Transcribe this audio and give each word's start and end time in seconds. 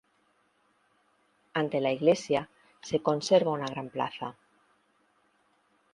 Ante 1.53 1.79
la 1.79 1.91
iglesia, 1.91 2.49
se 2.81 3.03
conserva 3.03 3.51
una 3.51 3.67
gran 3.67 3.89
plaza. 3.91 4.35